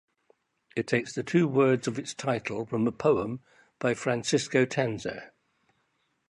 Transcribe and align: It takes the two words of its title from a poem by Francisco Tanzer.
It 0.75 0.87
takes 0.87 1.13
the 1.13 1.21
two 1.21 1.47
words 1.47 1.87
of 1.87 1.99
its 1.99 2.15
title 2.15 2.65
from 2.65 2.87
a 2.87 2.91
poem 2.91 3.41
by 3.77 3.93
Francisco 3.93 4.65
Tanzer. 4.65 5.29